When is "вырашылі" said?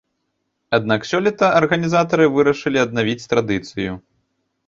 2.37-2.83